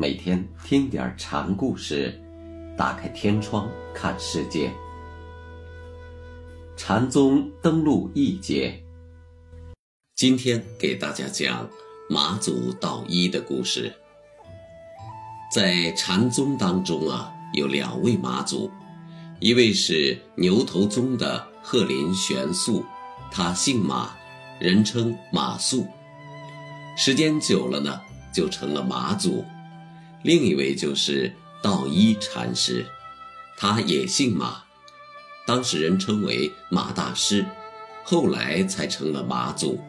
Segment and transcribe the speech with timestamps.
[0.00, 2.18] 每天听点禅故事，
[2.74, 4.72] 打开天窗看世界。
[6.74, 8.82] 禅宗登陆一节，
[10.14, 11.68] 今天给大家讲
[12.08, 13.92] 马祖道一的故事。
[15.52, 18.70] 在禅宗当中啊，有两位马祖，
[19.38, 22.82] 一位是牛头宗的鹤林玄素，
[23.30, 24.16] 他姓马，
[24.58, 25.86] 人称马素。
[26.96, 28.00] 时间久了呢，
[28.32, 29.44] 就成了马祖。
[30.22, 32.84] 另一位就是道一禅师，
[33.56, 34.62] 他也姓马，
[35.46, 37.44] 当时人称为马大师，
[38.04, 39.80] 后来才成了马祖。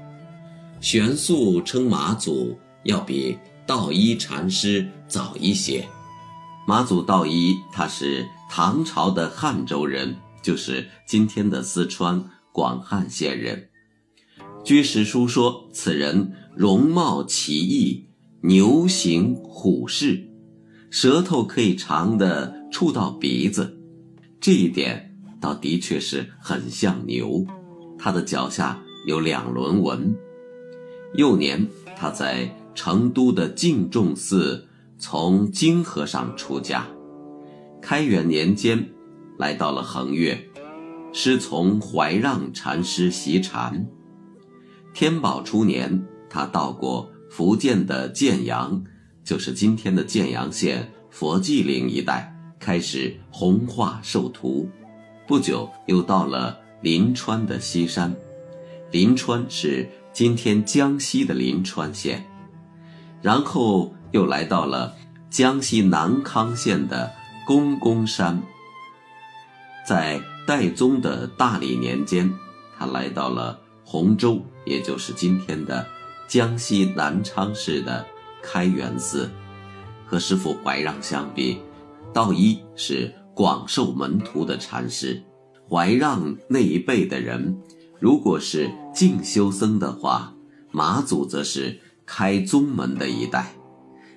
[0.80, 3.38] 玄素称马祖要比
[3.68, 5.88] 道一禅师早一些。
[6.66, 13.70] 马祖道一，他是唐朝的汉州人，就是今天的四川广汉县人。
[14.64, 18.06] 据史书说，此人容貌奇异，
[18.44, 20.28] 牛形虎视，
[20.90, 23.78] 舌头可以长的触到鼻子，
[24.40, 27.46] 这一点倒的确是很像牛。
[28.00, 30.16] 他的脚下有两轮纹。
[31.14, 36.88] 幼年，他在成都的净重寺从经和尚出家。
[37.80, 38.90] 开元年间，
[39.38, 40.50] 来到了衡岳，
[41.14, 43.86] 师从怀让禅师习禅。
[44.96, 48.84] 天宝初年，他到过福建的建阳，
[49.24, 54.70] 就是今天的建阳县佛济岭一带，开始弘化授徒。
[55.26, 58.14] 不久，又到了临川的西山，
[58.92, 62.28] 临川是今天江西的临川县。
[63.22, 64.94] 然后又来到了
[65.30, 67.14] 江西南康县的
[67.48, 68.44] 公公山。
[69.88, 72.30] 在代宗的大理年间，
[72.78, 73.58] 他来到了。
[73.84, 75.86] 洪州，也就是今天的
[76.32, 78.06] 江西南昌市的
[78.42, 79.30] 开元寺，
[80.06, 81.60] 和师傅怀让相比，
[82.14, 85.22] 道一是广受门徒的禅师。
[85.70, 87.60] 怀让那一辈的人，
[88.00, 90.34] 如果是静修僧的话，
[90.72, 93.54] 马祖则是开宗门的一代。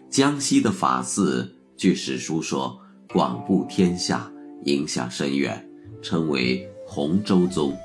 [0.09, 4.31] 江西的法寺，据史书说广布天下，
[4.67, 5.69] 影响深远，
[6.01, 7.77] 称为洪州宗。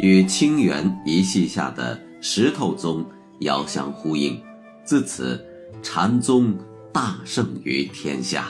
[0.00, 3.02] 与清源一系下的石头宗
[3.40, 4.42] 遥相呼应，
[4.84, 5.42] 自此
[5.82, 6.54] 禅宗
[6.92, 8.48] 大胜于天下。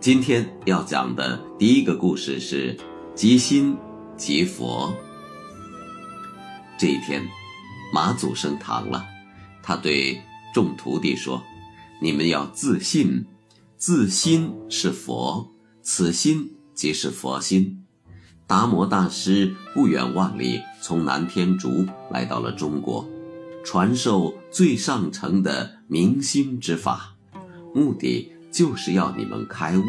[0.00, 2.76] 今天要讲的第一个故事是
[3.14, 3.76] 即心
[4.16, 4.92] 即佛。
[6.78, 7.22] 这一天，
[7.92, 9.04] 马祖升堂了，
[9.62, 10.18] 他对
[10.54, 11.42] 众徒弟说
[12.00, 13.26] ：“你们要自信，
[13.76, 17.81] 自心是佛，此心即是佛心。”
[18.46, 23.08] 达摩大师不远万里从南天竺来到了中国，
[23.64, 27.14] 传授最上乘的明心之法，
[27.74, 29.82] 目的就是要你们开悟。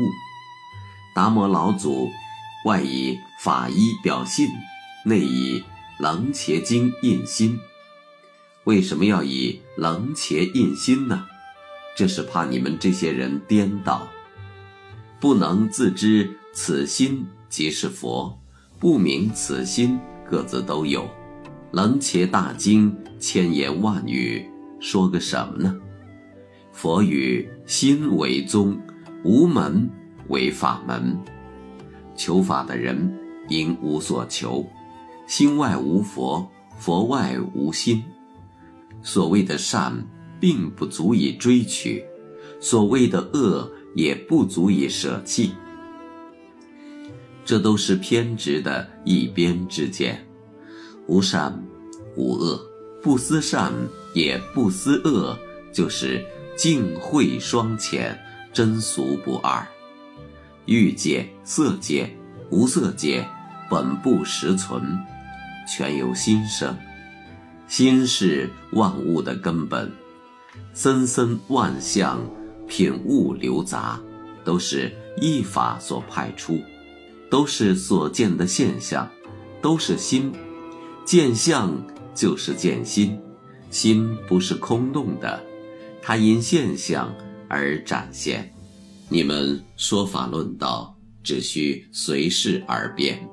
[1.14, 2.10] 达摩老祖
[2.66, 4.48] 外以法衣表信，
[5.06, 5.64] 内以
[6.00, 7.60] 楞伽经印心。
[8.64, 11.28] 为什么要以楞伽印心呢？
[11.98, 14.08] 这是怕你们这些人颠倒，
[15.20, 18.40] 不能自知此心即是佛。
[18.84, 19.98] 不明此心，
[20.30, 21.10] 各自都有。
[21.72, 24.46] 楞伽大经千言万语，
[24.82, 25.74] 说个什么呢？
[26.74, 28.78] 佛语心为宗，
[29.24, 29.90] 无门
[30.28, 31.18] 为法门。
[32.14, 33.18] 求法的人
[33.48, 34.68] 应无所求，
[35.28, 36.46] 心外无佛，
[36.78, 38.04] 佛外无心。
[39.02, 40.06] 所谓的善，
[40.42, 42.04] 并不足以追取；
[42.60, 45.54] 所谓的恶，也不足以舍弃。
[47.46, 50.26] 这都是偏执的一边之见，
[51.08, 51.62] 无善
[52.16, 52.60] 无恶，
[53.02, 53.72] 不思善
[54.14, 55.38] 也不思恶，
[55.72, 56.26] 就是
[56.56, 58.18] 净慧双浅，
[58.54, 59.68] 真俗不二。
[60.66, 62.10] 欲界、色界、
[62.50, 63.28] 无色界，
[63.70, 64.98] 本不实存，
[65.68, 66.76] 全由心生。
[67.68, 69.92] 心是万物的根本，
[70.74, 72.22] 森森万象，
[72.68, 74.00] 品物流杂，
[74.46, 76.62] 都是一法所派出。
[77.34, 79.10] 都是所见的现象，
[79.60, 80.32] 都是心，
[81.04, 81.84] 见相
[82.14, 83.20] 就是见心，
[83.72, 85.44] 心不是空洞的，
[86.00, 87.12] 它因现象
[87.50, 88.54] 而展现。
[89.10, 93.28] 你们说法论道，只需随事而变，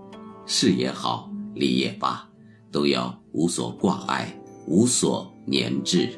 [0.46, 2.26] 是也好，理也罢，
[2.72, 4.34] 都要无所挂碍，
[4.66, 6.08] 无所粘滞。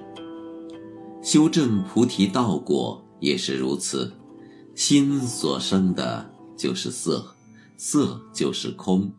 [1.20, 4.12] 修正菩提道果也是如此，
[4.76, 7.26] 心所生的就是色。
[7.84, 9.12] 色就是空，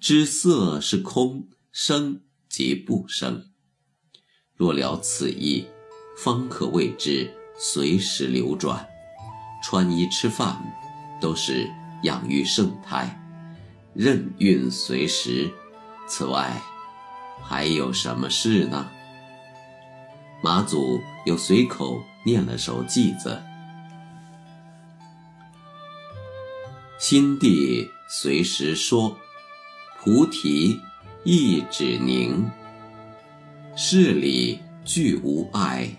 [0.00, 3.44] 知色是空，生即不生。
[4.56, 5.68] 若了此意，
[6.18, 8.84] 方可谓之随时流转。
[9.62, 10.60] 穿衣吃饭，
[11.20, 11.70] 都是
[12.02, 13.22] 养育圣胎，
[13.94, 15.48] 任运随时。
[16.08, 16.60] 此外，
[17.40, 18.90] 还有什么事呢？
[20.42, 23.40] 马祖又随口念了首偈子
[27.02, 29.16] ：“心地随时说，
[29.98, 30.78] 菩提
[31.24, 32.48] 一指凝。
[33.74, 35.90] 事理俱无碍，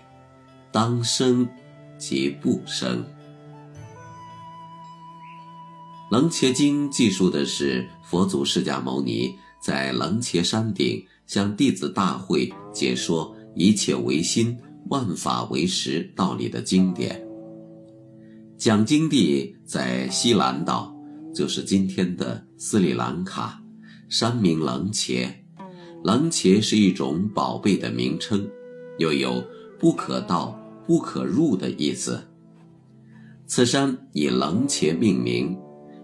[0.72, 1.46] 当生
[1.98, 3.04] 即不生。”
[6.10, 14.58] 《楞伽经》记述的是佛祖释迦牟尼在楞伽山顶向弟子大会解说“一切唯心，
[14.88, 17.22] 万法唯识”道理的经典。
[18.56, 20.93] 讲经地在西兰岛，
[21.34, 23.60] 就是今天的斯里兰卡，
[24.08, 25.28] 山名楞伽。
[26.04, 28.48] 楞伽是一种宝贝的名称，
[28.98, 29.44] 又有
[29.78, 32.22] 不可到、不可入的意思。
[33.46, 35.58] 此山以楞伽命名。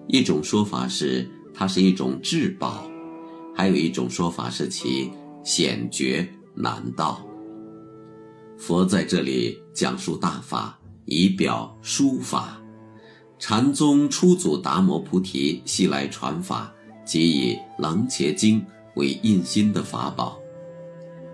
[0.09, 1.25] 一种说法是
[1.55, 2.91] 它是一种至宝，
[3.55, 5.09] 还有一种说法是其
[5.45, 7.25] 险绝难到。
[8.59, 12.60] 佛在这里讲述大法，以表书法。
[13.41, 16.71] 禅宗初祖达摩菩提昔来传法，
[17.07, 18.61] 即以《楞伽经》
[18.97, 20.39] 为印心的法宝。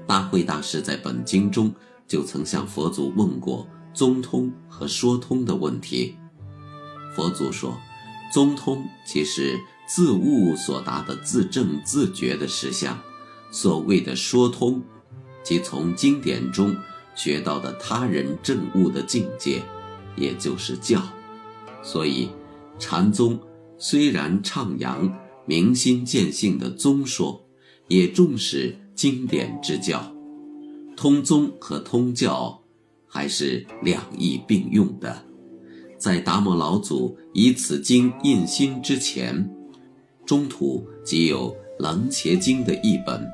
[0.07, 1.75] 大慧大师在本经中
[2.07, 6.17] 就曾向佛祖问过宗通和说通的问题，
[7.15, 7.77] 佛祖说。
[8.33, 9.59] 宗通即是
[9.89, 12.97] 自悟所达的自证自觉的实相，
[13.51, 14.83] 所谓的说通，
[15.43, 16.77] 即从经典中
[17.15, 19.63] 学到的他人证悟的境界，
[20.17, 21.03] 也就是教。
[21.83, 22.29] 所以，
[22.79, 23.39] 禅宗
[23.79, 25.13] 虽然倡扬
[25.47, 27.45] 明心见性的宗说，
[27.89, 30.13] 也重视经典之教。
[30.97, 32.63] 通宗和通教
[33.07, 35.25] 还是两翼并用的。
[35.99, 39.49] 在达摩老祖以此经印心之前，
[40.25, 41.51] 中土即有
[41.83, 43.27] 《楞伽经》的译本。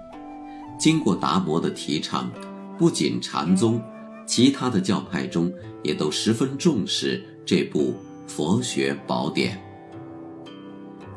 [0.79, 2.31] 经过达摩的提倡，
[2.79, 3.81] 不仅禅宗，
[4.27, 5.53] 其他的教派中
[5.83, 7.94] 也都十分重视这部
[8.34, 9.62] 佛学宝典。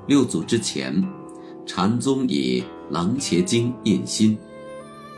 [0.05, 1.01] 六祖之前，
[1.65, 4.37] 禅宗以《楞伽经》印心，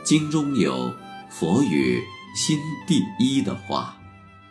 [0.04, 0.92] 经中有
[1.28, 2.00] “佛语
[2.36, 2.56] 心
[2.86, 3.98] 第一”的话，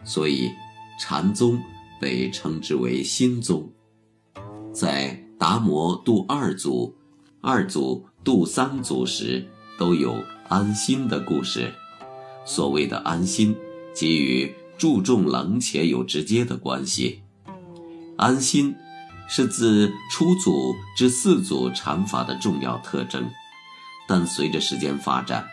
[0.04, 0.52] 所以。
[1.00, 1.62] 禅宗
[2.02, 3.72] 被称之为心宗，
[4.74, 6.92] 在达摩度二祖、
[7.40, 9.48] 二祖度三祖时，
[9.78, 10.16] 都有
[10.50, 11.72] 安心的故事。
[12.46, 13.56] 所谓的安心，
[13.94, 17.22] 即与注重冷且有直接的关系。
[18.18, 18.76] 安心
[19.30, 23.30] 是自初祖至四祖禅法的重要特征，
[24.08, 25.46] 但随着时间发展，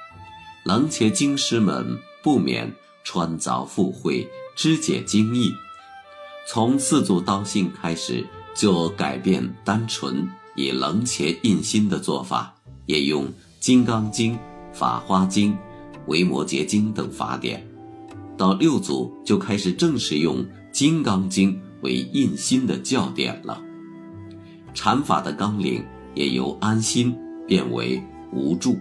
[0.65, 2.73] 冷且经师们不免
[3.05, 4.29] 穿凿附会。
[4.57, 5.53] 肢解经义，
[6.49, 8.25] 从四祖道信开始
[8.55, 12.55] 就改变单纯以楞伽印心的做法，
[12.87, 13.27] 也用
[13.59, 14.35] 《金刚经》
[14.73, 15.53] 《法华经》
[16.07, 17.67] 《维摩诘经》等法典。
[18.39, 21.53] 到六祖就开始正式用《金刚经》
[21.85, 23.63] 为印心的教典了。
[24.75, 28.77] 禅法的纲领也由安心变为无住，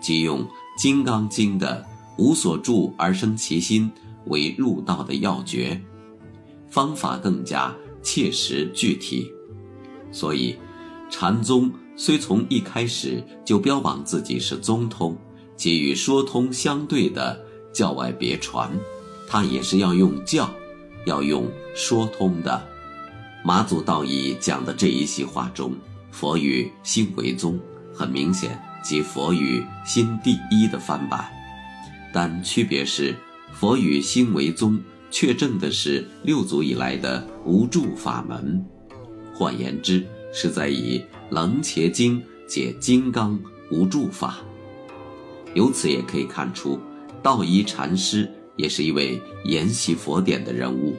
[0.00, 0.40] 即用
[0.76, 1.86] 《金刚经》的
[2.16, 3.88] 无所住而生其心。
[4.26, 5.80] 为入道的要诀，
[6.68, 9.32] 方法更加切实具体，
[10.12, 10.54] 所以
[11.08, 15.16] 禅宗虽从一开始就标榜自己是宗通，
[15.56, 18.70] 即与说通相对的教外别传，
[19.26, 20.50] 它也是要用教，
[21.06, 22.66] 要用说通的。
[23.44, 25.74] 马祖道义讲的这一席话中，
[26.10, 27.58] 佛语心为宗，
[27.94, 31.28] 很明显即佛语心第一的翻版，
[32.12, 33.14] 但区别是。
[33.50, 34.78] 佛与心为宗，
[35.10, 38.64] 确证的是六祖以来的无住法门。
[39.34, 40.98] 换言之，是在以
[41.30, 43.40] 《楞伽经》解金刚
[43.70, 44.36] 无住法。
[45.54, 46.78] 由此也可以看出，
[47.22, 50.94] 道一禅师也是一位研习佛典的人物。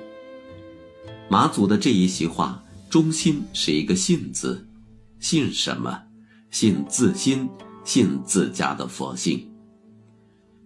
[1.30, 4.68] 马祖的这一席话，中心是一个“信”字，
[5.20, 6.02] 信什么？
[6.50, 7.48] 信自心，
[7.84, 9.48] 信自家的佛性。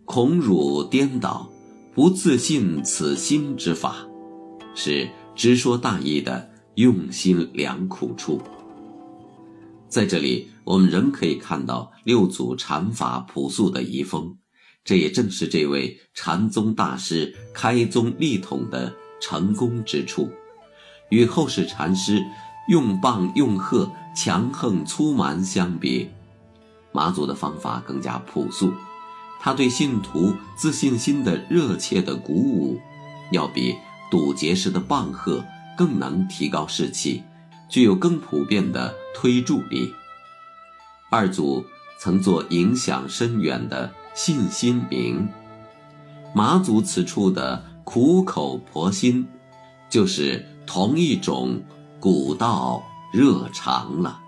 [0.06, 1.50] 恐辱颠倒。
[1.96, 4.08] 不自信此心之法，
[4.74, 8.42] 是直说大意的用心良苦处。
[9.88, 14.36] 在这里，我们仍可以看到六祖禅法朴素的遗风，
[14.86, 20.30] 这也正是这位禅宗大师开宗立统的成功之处。
[21.10, 22.24] 与后世禅师
[22.68, 26.10] 用棒用喝、强横粗蛮相比，
[26.92, 28.74] 马祖的方法更加朴素。
[29.40, 32.80] 他对信徒自信心的热切的鼓舞，
[33.32, 33.76] 要比
[34.10, 35.44] 堵截式的棒喝
[35.78, 37.22] 更能提高士气，
[37.70, 39.94] 具有更普遍的推助力。
[41.12, 41.66] 二祖
[42.00, 45.28] 曾做影响深远的信心明，
[46.34, 49.28] 马祖此处的苦口婆心，
[49.90, 51.62] 就是同一种
[52.00, 54.23] 古道热肠了。